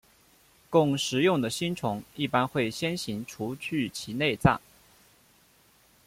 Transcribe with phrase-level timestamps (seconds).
[0.67, 4.59] 供食用的星虫一般会先行除去其内脏。